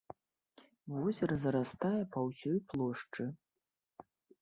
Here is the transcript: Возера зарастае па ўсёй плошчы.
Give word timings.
Возера 0.95 1.37
зарастае 1.45 2.01
па 2.17 2.27
ўсёй 2.31 2.59
плошчы. 2.75 3.23